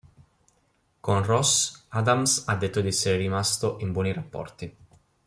[0.99, 4.75] Con Ross, Adams ha detto di essere rimasto in buoni rapporti.